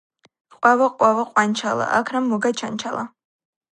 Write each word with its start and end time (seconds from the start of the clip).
ყვავო, 0.55 0.87
ყვავო, 0.95 1.25
ყვანჩალა, 1.33 1.91
აქ 1.99 2.11
რამ 2.17 2.33
მოგაჩანჩალა? 2.33 3.05